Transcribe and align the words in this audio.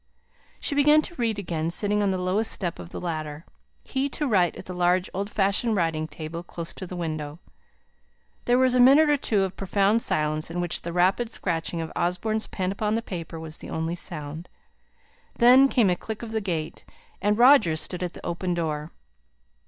She 0.59 0.73
began 0.73 1.03
to 1.03 1.13
read 1.13 1.37
again, 1.37 1.69
sitting 1.69 2.01
on 2.01 2.09
the 2.09 2.17
lowest 2.17 2.51
step 2.51 2.79
of 2.79 2.89
the 2.89 2.99
ladder; 2.99 3.45
he 3.83 4.09
to 4.09 4.25
write 4.27 4.55
at 4.57 4.65
the 4.65 4.73
large 4.73 5.11
old 5.13 5.29
fashioned 5.29 5.75
writing 5.75 6.07
table 6.07 6.41
close 6.41 6.73
to 6.73 6.87
the 6.87 6.95
window. 6.95 7.37
There 8.45 8.57
was 8.57 8.73
a 8.73 8.79
minute 8.79 9.11
or 9.11 9.17
two 9.17 9.41
of 9.43 9.55
profound 9.55 10.01
silence, 10.01 10.49
in 10.49 10.59
which 10.59 10.81
the 10.81 10.91
rapid 10.91 11.29
scratching 11.29 11.81
of 11.81 11.91
Osborne's 11.95 12.47
pen 12.47 12.71
upon 12.71 12.95
the 12.95 13.03
paper 13.03 13.39
was 13.39 13.59
the 13.59 13.69
only 13.69 13.93
sound. 13.93 14.49
Then 15.35 15.67
came 15.67 15.91
a 15.91 15.95
click 15.95 16.23
of 16.23 16.31
the 16.31 16.41
gate, 16.41 16.83
and 17.21 17.37
Roger 17.37 17.75
stood 17.75 18.01
at 18.01 18.13
the 18.13 18.25
open 18.25 18.55
door. 18.55 18.89